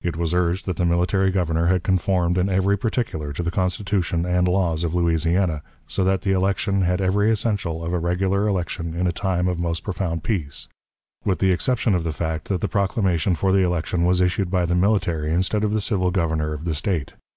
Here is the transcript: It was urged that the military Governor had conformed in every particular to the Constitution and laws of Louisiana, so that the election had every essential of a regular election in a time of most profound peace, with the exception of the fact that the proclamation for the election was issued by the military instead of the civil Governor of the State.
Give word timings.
It 0.00 0.14
was 0.16 0.32
urged 0.32 0.66
that 0.66 0.76
the 0.76 0.84
military 0.84 1.32
Governor 1.32 1.66
had 1.66 1.82
conformed 1.82 2.38
in 2.38 2.48
every 2.48 2.78
particular 2.78 3.32
to 3.32 3.42
the 3.42 3.50
Constitution 3.50 4.24
and 4.24 4.46
laws 4.46 4.84
of 4.84 4.94
Louisiana, 4.94 5.60
so 5.88 6.04
that 6.04 6.20
the 6.20 6.30
election 6.30 6.82
had 6.82 7.00
every 7.00 7.32
essential 7.32 7.84
of 7.84 7.92
a 7.92 7.98
regular 7.98 8.46
election 8.46 8.94
in 8.94 9.08
a 9.08 9.10
time 9.12 9.48
of 9.48 9.58
most 9.58 9.82
profound 9.82 10.22
peace, 10.22 10.68
with 11.24 11.40
the 11.40 11.50
exception 11.50 11.96
of 11.96 12.04
the 12.04 12.12
fact 12.12 12.44
that 12.48 12.60
the 12.60 12.68
proclamation 12.68 13.34
for 13.34 13.50
the 13.50 13.64
election 13.64 14.04
was 14.04 14.20
issued 14.20 14.52
by 14.52 14.66
the 14.66 14.76
military 14.76 15.32
instead 15.32 15.64
of 15.64 15.72
the 15.72 15.80
civil 15.80 16.12
Governor 16.12 16.52
of 16.52 16.64
the 16.64 16.76
State. 16.76 17.14